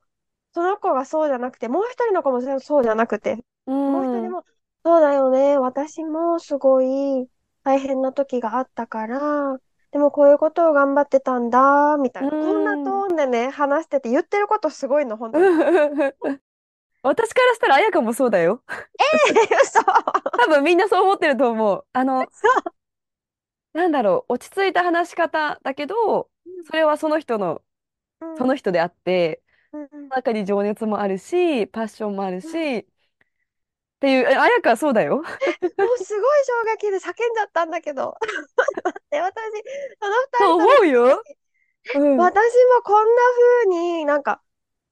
[0.54, 4.46] その子がそうじゃなくて、もう一人の子もそうじゃなくて、うもう一人ん、も、
[4.86, 7.30] そうだよね、私もすごい
[7.64, 9.58] 大変な時があったから、
[9.92, 12.34] でもこういうことを頑張ってたんだ、みたういな。
[12.38, 15.50] こんなトん、ーンでね、話してて言ってることすごいの、本当に。
[16.24, 16.40] う ん
[17.04, 18.64] 私からしたら、彩香もそうだよ。
[19.64, 19.80] 嘘。
[20.36, 21.86] 多分みんなそう思ってると思う。
[21.94, 22.32] あの。
[23.74, 26.30] なんだろう、落ち着いた話し方だけど、
[26.64, 27.64] それはその人の、
[28.20, 29.43] うん、その人であって、
[30.10, 32.52] 中に情熱もあるし、パッションもあるうん。
[32.52, 32.86] し、っ
[34.00, 35.24] ていう、え、彩香はそうだよ。
[35.78, 38.16] もうすごい衝撃で叫んじゃったんだけど。
[39.12, 39.34] で、私、
[40.02, 41.24] そのそう思二人と出うよ。
[41.94, 42.32] うん。
[42.32, 43.22] 私もこんな
[43.66, 44.42] 風になんか、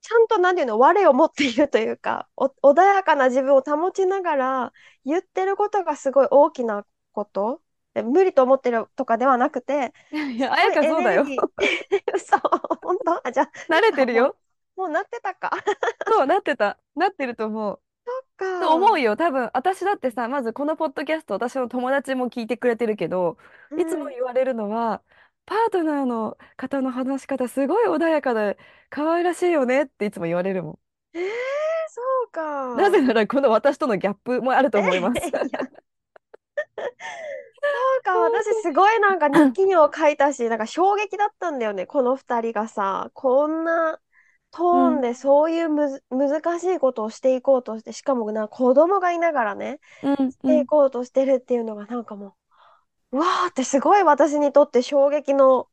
[0.01, 4.73] ちゃんとなんていうの、我を持っているというか、お、穏やかな自分を保ちながら、
[5.05, 7.61] 言ってることがすごい大きなこと。
[7.93, 11.25] で無理と思ってるとかではなくて、いや、彩すごいエ香そうだよ。
[11.25, 11.45] ネルギー。
[12.15, 12.37] 嘘、
[12.81, 13.27] 本当？
[13.27, 14.37] あ、 じゃあ、慣れてるよ。
[14.75, 15.51] もうなってたか。
[16.07, 16.77] そう、なってた。
[16.95, 17.81] なってると思う。
[18.05, 18.25] そっ
[18.59, 18.99] と思うか。
[18.99, 19.15] よ。
[19.17, 23.37] 多分、私だってさ、まずこのポッドキャスト、私の友達も聞いてくれてるけど、
[23.69, 24.09] ういつもん。
[24.09, 25.03] 言われるのは、
[25.45, 28.57] パートナーの方の話し方、すごい穏やかで、
[28.89, 30.79] 可愛らしいよねっていつも言われるもん。
[31.13, 31.23] えー、
[31.89, 32.75] そうか。
[32.75, 35.27] なぜなら、この私とのギャップもあるとえ思います。
[35.27, 35.57] いや、 そ
[37.99, 41.85] うか、私すごいなんか日記にも書いたし、なんか衝撃だったんだよね。
[41.85, 43.99] この二人がさ、こんな
[44.51, 52.35] トうん、ーンでそういうむず難しいことをしていこうとして、しかもな、子供がいながらね、うん、していうん、こうとしてるっていうのがなんかも
[53.11, 55.69] う、うわーってすごい私にとって衝撃の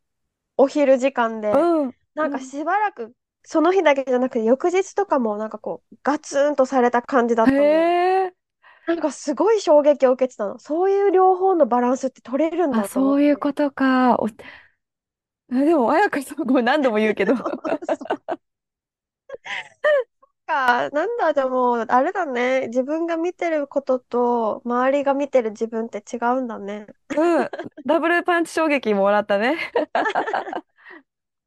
[0.59, 2.53] お昼時間で、うん、なんかうん。
[2.53, 3.15] しばらく、
[3.45, 7.65] その日だけじゃなくて、翌日とかもなんかこう、ガツンとされた感じだへった。
[8.87, 10.59] なんかすごい衝撃を受けてたの。
[10.59, 13.39] そういう両方のバランスって取れるんあ、だそういう。
[13.39, 14.19] ことか。
[15.51, 17.35] でも、綾香さん、ごめん、何度も言うけど。
[20.49, 22.69] か、なんだ、じゃあもう、あれだね。
[22.69, 26.87] 自分が見てることと、周りが見てる自分って違うんだね。
[27.17, 27.51] うん。
[27.87, 29.57] ダブルパンチ衝撃もらったね。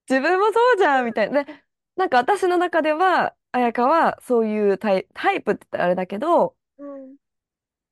[0.07, 1.43] 自分もそうじゃんみたいな。
[1.43, 1.63] で、
[1.95, 7.15] なんか私の中では、綾香はそういうタイ、タイプって言ったらあれだけど、うん、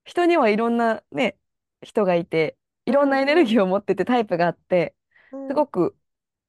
[0.05, 1.37] 人にはいろんなね、
[1.81, 4.95] 人がいて、いうろんなエネルギーを持っててタイプがあって、
[5.31, 5.97] うん、すごく、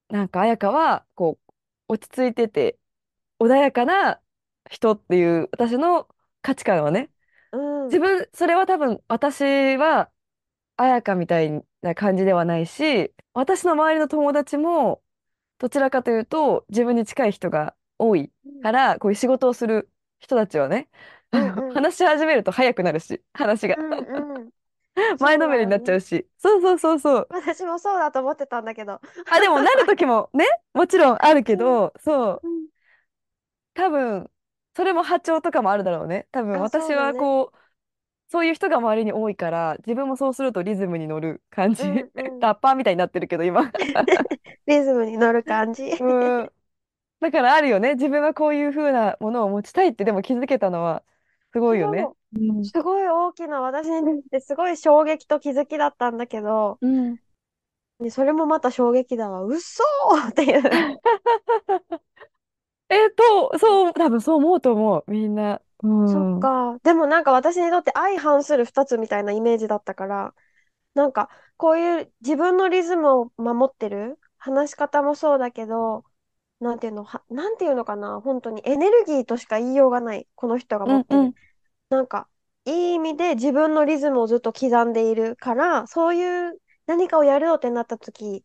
[0.08, 1.52] なんか綾香は、こう、
[1.88, 2.78] 落ち着いてて、
[3.40, 4.20] 穏やかな
[4.70, 6.08] 人っていう、私の
[6.42, 7.12] 価値観はね、
[7.52, 7.58] う
[7.90, 10.10] ん、自分、それは多分、私は、
[10.76, 15.02] 綾香みたいな感じではないし、私の周りの友達も、
[15.58, 20.88] どちらかというと、自分に近い人が多いうん、から、こういう仕事をする人たちはね、
[21.32, 23.76] うあの、ん、話し始めると早くなるし、話が。
[23.76, 24.50] うん、うん。
[24.50, 24.52] そ
[25.14, 26.00] う前のめりになっちゃう。
[26.00, 26.28] し。
[26.38, 27.28] そうそうそうそう。
[27.30, 29.00] 私もそうだと思ってたんだけど。
[29.30, 32.68] あ、でもなる時もね、もちろんあるけ うん、ど、そう、うん。
[33.74, 34.30] 多分、
[34.74, 36.28] それも波長とかもあるだろうね。
[36.32, 36.94] 多分あ、そ私。
[36.94, 37.58] はこう、
[38.28, 41.82] そういう人が周りに多いから、自分もそうするとリズムに乗る感じ。
[41.82, 42.10] うん、うん。
[42.40, 43.70] ラッパーみたいになってるけど、今。
[44.66, 45.90] リズムに乗る感じ。
[46.00, 46.52] うん。
[47.20, 47.94] だからあるよね。
[47.94, 51.02] 自分はこういう風なものを持ちたいってでも気づけたのは、
[51.52, 52.02] すごいよね。
[52.02, 52.56] そう。
[52.56, 52.64] うん。
[52.64, 57.18] すごい大きな私にとってすごい衝撃と気づきだったんだけど、うん。
[57.98, 59.42] ねそれもまた衝撃だわ。
[59.44, 59.82] 嘘
[60.28, 60.62] っていう。
[62.90, 65.60] えっと、そう、多分そう思うと思う、みんな。
[65.82, 66.36] うそっん。
[66.38, 66.78] うんか。
[66.82, 70.34] でもなんか私にとって相反する二つみたいなイメージだったから、
[70.94, 76.04] なんかこういう自分のリズムを守ってる話し方もそうだけど、
[76.60, 78.20] なんていうの、は、なんていうのかな。
[78.22, 80.28] 本当にエネルギーとしか言いようがない。
[80.36, 81.22] この人が持ってる。
[81.24, 81.34] うん。
[81.90, 82.28] なんか、
[82.66, 88.44] いい意味で自分のリズムをずっと刻んでいるから、そういう何かをやろうってなった時、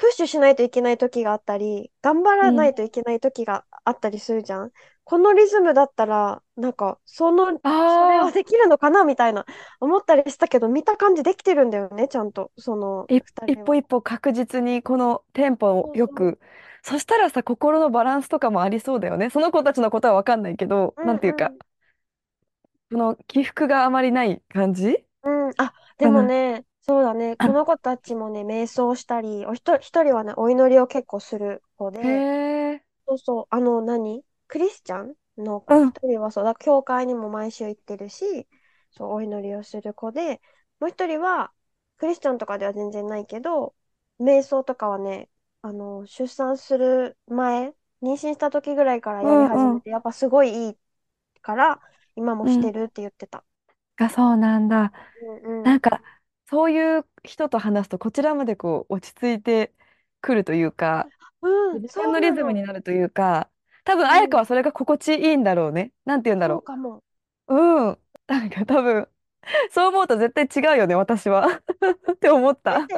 [0.00, 2.56] プッシュしないといけない時があったり、頑張らうん。
[2.56, 4.72] ないといけない時があったりするじゃん。
[5.04, 9.44] このリズムだったら、なんか、その、それはできるのかなみたいな
[9.80, 13.06] 思ったりしたけど、見た感じできてるんだよね、ちゃんと、その。
[13.08, 13.22] 一
[13.64, 15.94] 歩一歩確実にこのテンポを。
[15.94, 16.38] よく。
[16.82, 19.28] そしたらさ、心のバランスとかもありそうだよね。
[19.30, 21.58] その子たちのことはわかんないけど、うんなんていうか、うん。
[22.90, 25.50] この起伏があまりない感じうん。
[25.58, 26.08] あ、で。
[26.08, 32.24] もね、そうだね、この子たちもね、瞑想したり、お一人、一人はね、お祈りを結構する子へで、
[32.74, 32.82] え。
[33.06, 35.94] そうそう、あの何、クリスチャンのうん。
[35.94, 38.48] 一人はそうだ、教会にも毎週行ってるし、
[38.92, 40.40] そう、お祈りをする子で、
[40.80, 41.52] もう一人は、
[41.98, 43.74] クリスチャンとかでは全然ないけど、
[44.20, 45.30] 瞑想とかはね、
[45.62, 47.70] あの、出産する前、
[48.02, 49.80] 妊娠した時ぐらいからうやり始んうん。
[49.80, 50.78] めて、やっぱすごいいい
[51.42, 51.82] から、
[52.16, 52.50] 今もうん。
[52.50, 53.44] してるって言ってた。
[53.96, 54.92] がそうなんだ。
[55.20, 55.70] うんうん。
[55.70, 56.02] なんか、
[56.50, 59.72] そういう人と話すと、こちらまでこう、落ち着いて
[60.20, 61.10] くるというか、
[61.42, 62.60] うん、自分のリズムそうなの。
[62.60, 63.50] になるというか、
[63.84, 65.92] 多分、うん、彩香はそれが心地いいんだろうね。
[66.04, 67.02] なんて言うんだろそうかも。
[67.48, 67.54] う。
[67.56, 68.00] うん。
[68.28, 69.08] なんか多分、
[69.72, 71.46] そう思うと絶対違うよね、私は。
[72.14, 72.90] って思っえ、た。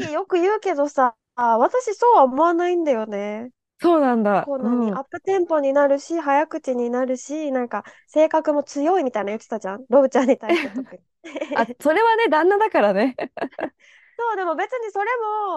[0.00, 3.50] 愛よく言うけどさ、私そうは思わないんだよね。
[3.82, 4.46] そうなんだ。
[4.46, 4.94] こう何、うん。
[4.94, 9.84] アップテンポになるし、早口になるし、なんか性格も強いみたいな言ってたじゃん？
[9.88, 11.02] ロブちゃんに対して特に。
[11.54, 13.16] あ、それはね、旦那だからね。
[14.18, 15.06] そう、でも別にそれ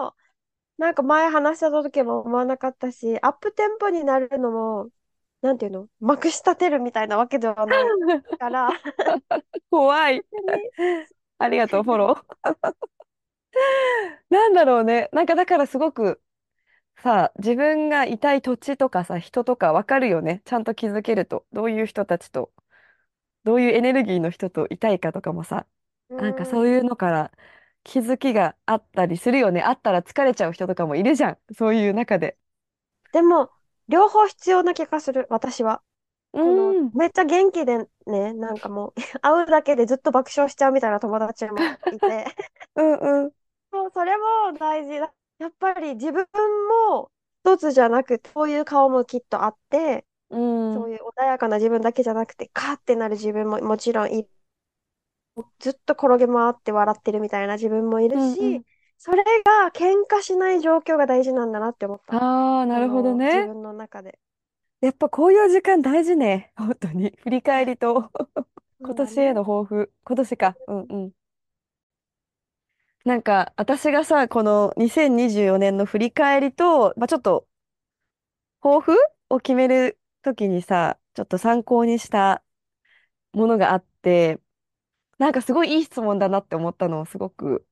[0.00, 0.14] も、
[0.78, 4.90] なんか前話した時も思わなかったし、アップテンポになるのも、
[5.42, 7.92] なんていうの、まくし立てるみたいなわけではない
[8.38, 8.70] から、
[9.70, 10.22] 怖い。
[11.38, 12.36] ありがとう、フォロー。
[14.30, 15.08] なんだろうね。
[15.12, 16.20] なんかだからすごく
[16.96, 20.42] さ、自分がいたい土地とかさ、人とかわかるよね？
[20.44, 21.46] ちゃんと気づけると。
[21.52, 22.52] どういう人たちと、
[23.44, 25.66] どういうエネルギーの人といたいかとかもさ、
[26.08, 26.68] うなんかそうん。
[26.68, 27.32] いうのから
[27.84, 29.62] 気づきがあったりするよね。
[29.62, 31.38] あったら疲れちゃう人とかもいるじゃん。
[31.54, 32.38] そういう中で。
[33.12, 33.50] でも、
[33.88, 35.82] 両方必要な気がする、私は。
[36.32, 36.92] うこの、ーん。
[36.94, 42.26] めっちゃ元気でね、なんかもう 会うだけでずっと爆笑しちゃうみたいな友達もいて、
[42.76, 43.32] うんうん。
[43.72, 44.24] そう、それも
[44.58, 45.14] 大事だ。
[45.38, 46.26] やっぱり自分
[46.90, 47.10] も
[47.44, 50.74] 一つじゃなくて、そういう顔もきっとあって、うん。
[50.74, 54.30] そういう穏やかな自分だけじゃなくて、カーってなる自分ももちろんいる。
[55.58, 58.64] ずっと転げ回って笑ってるみたいな自分もいるし、うんうん。
[58.98, 62.16] それが喧嘩しない状況が大事なんだなって思った。
[62.16, 63.26] ああ、なこるほどね。
[63.26, 64.18] の自分の中で。
[64.80, 66.52] やっぱこういう時間大事ね。
[66.56, 67.12] 本当に。
[67.22, 68.10] 振り返りと
[68.82, 68.94] 今。
[68.94, 69.92] 年への抱負。
[70.04, 70.56] 今年か。
[70.68, 71.12] うんうん。
[73.06, 77.48] なんか私がさ、この2024年の振り返りと、まあ、ちょっと
[78.60, 78.92] 抱負
[79.30, 82.42] を決めるときにさ、ちょっと参考にした
[83.32, 84.40] ものがあって
[85.18, 87.66] なんかすごいいい質問だなって思ったのをすごく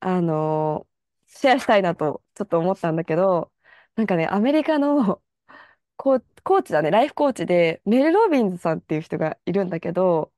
[0.00, 0.88] あの
[1.28, 3.52] シェアしたいなとちょっと思ったんだけど
[3.96, 5.22] なんかねアメリカの
[5.96, 10.32] コー、コーチだねライフコーチでメル・ロビンズさんっていう人がいるんだけど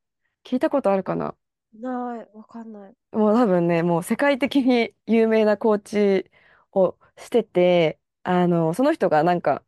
[0.44, 1.36] 聞いたことあるかな？
[1.74, 2.96] ない、わかんない。
[3.12, 6.30] もう多分ね、もう世界的に有名なコーチ
[6.72, 9.64] をしてて、あの、その人がなんか、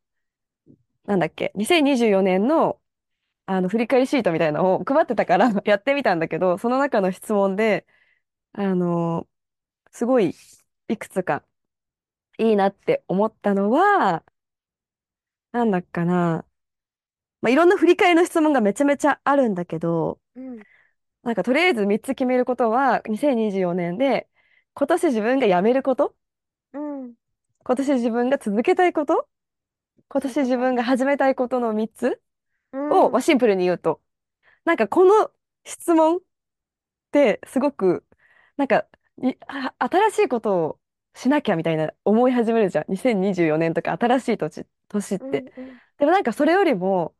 [1.04, 2.80] なんだっけ、2024年の、
[3.46, 7.86] あの振り返りシートみたいなのを配ってたから やってみたんだけど、その中の質問で、
[8.52, 9.28] あの、
[9.92, 10.34] すごい
[10.88, 11.44] いくつか
[12.38, 14.24] いいなって思ったのは、
[15.52, 16.46] なんだっかな、
[17.42, 20.66] まあ、いろんな振り返りの質問がめちゃめちゃあるんだけど、うん。
[21.24, 24.28] なんかとりあえず3つ決めることは、2024年で、
[24.74, 26.16] 今年自分が辞めること
[26.72, 27.14] うん。
[27.64, 29.28] 今年自分が続けたいこと
[30.08, 30.56] 今年自。
[30.56, 32.22] 分が始めたいことの3つ
[32.72, 33.22] うを、まあ、ん。
[33.22, 34.02] シンプルに言うと、
[34.64, 35.32] なんかこの
[35.64, 36.20] 質問っ
[37.12, 38.06] てすごく、
[38.56, 38.86] なんか
[39.22, 40.80] いあ新しいことを
[41.16, 42.86] しなきゃみたいな思い始めるじゃん。
[42.90, 45.20] 2024年とか新しい年、年って。
[45.20, 45.52] うん。
[45.56, 45.80] うん。
[45.98, 47.16] でもなんかそれよりも、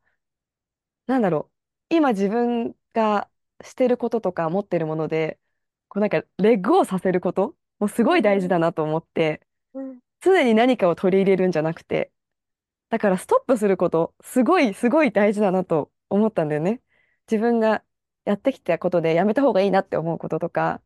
[1.07, 1.51] なんだろ
[1.91, 3.31] う、今自分が
[3.65, 5.41] してることとか持ってるもので、
[5.89, 8.61] こうなんかレッグをさせることもすうごい大事だん。
[8.61, 10.01] なと思って、うん。
[10.21, 12.13] 常に何かを取り入れるんじゃなくて、
[12.91, 16.83] だからストップすること、すごいすごい大事だなと思ったんだよね。
[17.31, 17.85] 自分が
[18.25, 20.83] やってきたことでやめた方がいいなって思うこととか、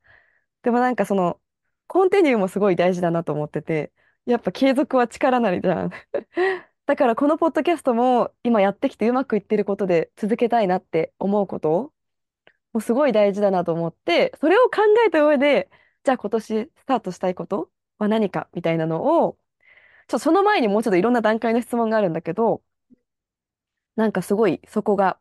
[0.63, 1.41] でもなんかその、
[1.87, 3.93] コンティニューもすごい大事だなと思ってて、
[4.27, 5.91] やっぱ継続は力なりじゃん。
[6.87, 11.93] だからこのポッドキャストも今やってきてうまくいってることで続けたいなって思うこと
[12.73, 15.71] もすごい大事だなと思って、それを考えた上で、
[16.05, 19.39] じゃあ今年スタートしたいことは何かみたいなのを、
[20.09, 22.63] ちょっとその前にもうちょっといろんな段階の質問があるんだけど、
[23.97, 25.19] なんかすごいそこが、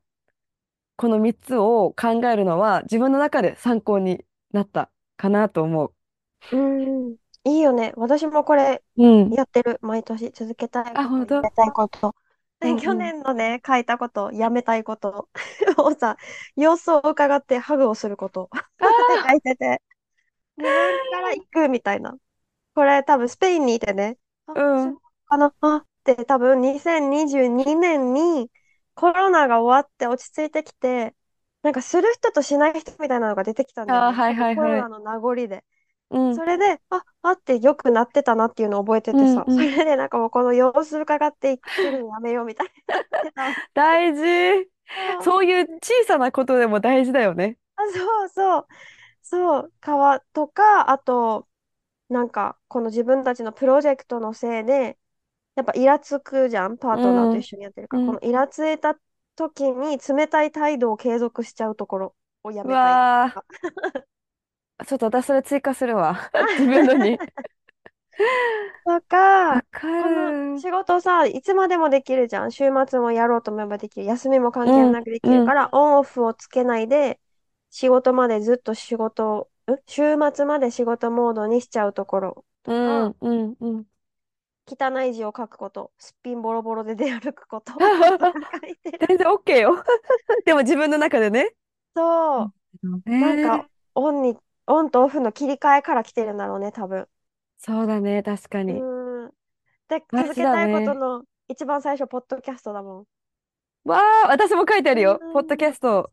[0.97, 5.95] この3つを考えるのは自分の中で参考になったかなと思う。
[6.51, 7.17] うん。
[7.43, 7.93] いいよね。
[7.97, 9.37] 私もこれうん。
[9.37, 9.79] やってる。
[9.81, 11.41] 毎年続けたいあ、こと、本当？
[11.55, 12.15] たいこと。
[12.59, 13.13] で、去うんうん。
[13.13, 15.29] 年のね、書いたこと、やめたいこと
[15.77, 16.17] をさ、
[16.55, 19.81] 様子を伺ってハグをすることって書あいてて、
[20.57, 22.17] 自分から行くみたいな。
[22.75, 24.17] これ多分スペインにいてね、
[24.47, 24.97] あ、あ、うん。
[25.25, 28.51] かな、あって多分2022年に
[28.95, 31.15] コロナが終わって落ち着いてきて、
[31.63, 34.13] なんかする人としない人みたいなのが出てきたんだよあ、ね。
[34.13, 34.55] はいはいはい。
[34.55, 35.65] コロナの名残で。
[36.09, 36.39] うん。
[36.39, 39.77] それで、あ、あってよくなってたなっていうのを覚えてうんてさ、そうん。
[39.77, 43.57] れでなんかもうこの様子伺って生きるのやめようみたいにな。
[43.73, 44.69] 大事。
[45.07, 47.57] そ うそういう小さなことでも大事だよね。
[47.75, 48.67] あ、そうそう。
[49.23, 51.47] そう、川とか、あと、
[52.09, 54.99] なんか、この自分たちのプロジェクトのせいで、
[55.55, 57.45] やっぱイラつくじゃん、パーうトナーと一ん。
[57.45, 58.01] 緒にやってるから。
[58.03, 58.21] このうん。
[58.21, 58.99] イラついた
[59.35, 63.01] 時に冷たい態度を継続しちゃうところをやうめたい。
[64.85, 66.29] ちょっと私それ追加するわ。
[66.57, 67.19] 自分のに。
[68.85, 70.57] とか、わかこのる。
[70.57, 72.51] 仕事さ、いつまでもできるじゃん。
[72.51, 74.05] 週末もやろうと思えばできる。
[74.05, 74.91] 休みも関係うん。
[74.91, 75.45] なくできるうん。
[75.45, 77.19] から、オンオフをつけないで、
[77.69, 83.15] 仕事までずっと仕事を、ん週末まで仕事モードにしちゃうところとか、うん。
[83.21, 83.57] うん。
[83.59, 83.85] うん。
[84.67, 87.79] 汚い字を書くこと、すっぴんボロボロで出歩くことと
[88.13, 88.99] か書いてる。
[89.07, 89.83] 全然 OK よ。
[90.45, 91.53] でも自分の中でね。
[91.95, 92.53] そう。
[92.83, 93.69] うんなんか、ね。
[93.95, 94.37] オンに、
[94.67, 97.07] オンとオフの切り替えから来てるんだろうね、多分。
[97.57, 98.21] そうだね。
[98.21, 98.73] 確かうに。
[99.87, 100.93] で、続けたいこと。
[100.93, 103.05] の一番最初、ポッドキャストだもん。
[103.85, 105.19] わあ、私も書いてあうるよ。
[105.33, 106.11] ポッドキャスト。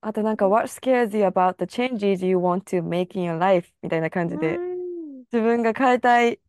[0.00, 3.72] あとなんか、What scares you about the changes you want to make in your life?
[3.82, 6.40] みたいな感じで、ん、自分が変えたい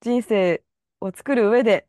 [0.00, 0.62] 人生
[1.00, 1.86] を作る上で、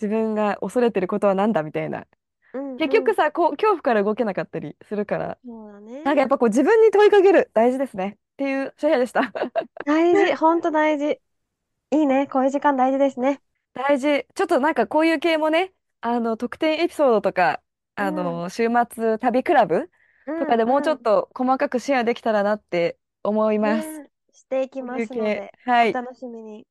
[0.00, 1.62] 自分が恐れてることは何だ？
[1.62, 2.06] みたいな。
[2.52, 2.78] うん、うん。
[2.78, 6.04] 結局さ、こう、恐怖から動けなかったりするから、そうだね。
[6.04, 7.50] なんかやっぱこう自分に問いかける。
[7.54, 8.18] 大事ですね。
[8.34, 9.22] っていうシェアでした。
[9.84, 11.20] 大事、ほんと大事。
[11.92, 13.42] いいね、こういう時間大事ですね。
[13.74, 14.26] 大事。
[14.34, 17.62] ちょっとなんかこういう系もね、あの、特典エピソードとか、
[17.98, 19.90] うん、あの、週末旅クラブ
[20.26, 20.96] うん、とかでもうちょうん。
[20.96, 24.02] っと細かくシェアできたらなって思います。
[24.02, 25.00] ね、していきま。
[25.00, 25.90] すので、はい。
[25.94, 26.66] お楽しみに。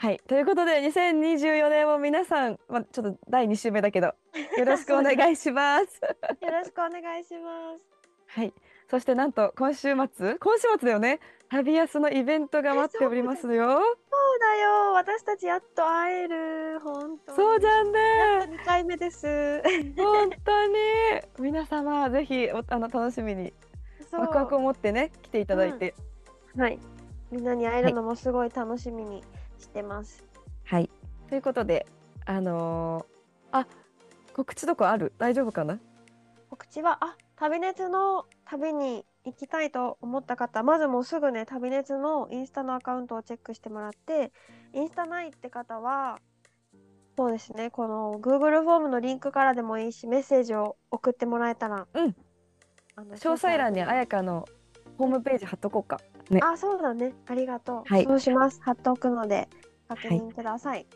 [0.00, 0.20] はい。
[0.28, 4.14] ということで、2024年も皆さん、まあ、ちょっと第2週目だけど、
[4.56, 5.02] よろしくお。
[5.02, 6.00] 願いします。
[6.40, 7.84] よろしくお願いします。
[8.28, 8.54] はい。
[8.88, 11.18] そしてなんと、今週末、今週末だよね、
[11.50, 13.80] 旅安のイベントがえ、待っておりますよ。
[13.80, 14.92] そうだよ。
[14.92, 16.78] 私たちやっと会える。
[16.78, 17.36] 本当に。
[17.36, 18.00] そうじゃんね。
[18.50, 19.60] 2回目です。
[19.96, 20.74] 本当に。
[21.40, 23.52] 皆様、ぜひ、お、あの、楽しみに、
[24.12, 25.58] ワクワクそを持ってね、来ていたう。
[25.58, 25.70] うん。
[25.70, 25.94] だいて。
[26.56, 26.78] はい。
[27.32, 27.90] みんなに会えはい。
[27.90, 29.24] るのもすごい楽しみに
[29.58, 30.24] してます。
[30.64, 30.90] はい。
[31.28, 31.86] ということで、
[32.24, 33.66] あのーあ、
[34.34, 35.12] 告知とかある？
[35.18, 35.78] 大丈夫かな？
[36.50, 44.32] 告知は、あ、旅熱の旅に行きたいと思った方、まずもうすぐね、旅熱のインスタのアカウントをチェックしてもらって、
[44.74, 46.18] インスタないって方は、
[47.16, 52.16] そうですね、この Google フォームのリンクからでもいいし、メッセージを送ってもらえたら、うん
[52.96, 54.44] あの詳細欄にあやかの
[54.96, 56.00] ホームページ貼っとこうか。
[56.30, 56.40] ね。
[56.42, 57.14] あ、そうだね。
[57.26, 57.82] ありがとう。
[57.86, 58.60] はいそうします。
[58.62, 59.48] 貼っておくので、
[59.88, 60.86] 確認ください。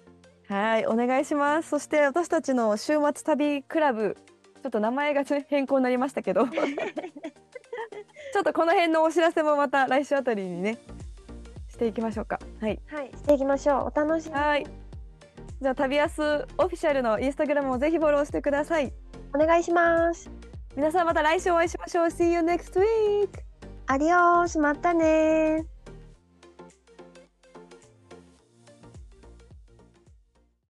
[0.49, 1.71] はい、お願いします。
[1.71, 4.17] そして私たちの週末旅クラブ、
[4.63, 6.47] ちょっと名前がね変更になりましたけど、
[8.33, 10.79] ちょっとこの辺のお知らせもまた来週あたりにね、
[11.69, 12.39] していきましょうか。
[12.61, 12.81] はい。
[12.87, 13.93] はい、していきましょう。
[13.95, 14.41] お楽しみに。
[14.41, 14.67] はい。
[15.63, 18.93] じゃあ、旅安オフィシャルのインスタグラムもぜひフォローしてください。
[19.35, 20.31] お願いします。
[20.77, 22.07] 皆さんまた来週お会いしましょう。
[22.07, 23.52] See you next week!
[23.87, 25.72] アディオース、またねー。